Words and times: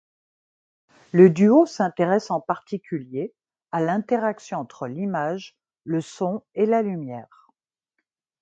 Le 1.11 1.29
duo 1.29 1.67
s'intéresse 1.67 2.31
en 2.31 2.41
particulier 2.41 3.35
à 3.71 3.79
l'interaction 3.81 4.57
entre 4.57 4.87
l'image, 4.87 5.55
le 5.83 6.01
son 6.01 6.43
et 6.55 6.65
la 6.65 6.81
lumière. 6.81 7.51